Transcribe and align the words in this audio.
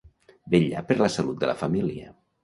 Vetllar 0.53 0.81
per 0.91 0.97
la 1.01 1.09
salut 1.15 1.37
de 1.43 1.49
la 1.51 1.55
família. 1.59 2.09